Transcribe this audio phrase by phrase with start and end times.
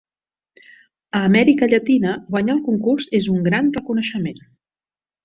[1.19, 4.41] A Amèrica Llatina, guanyar el concurs és un gran reconeixement.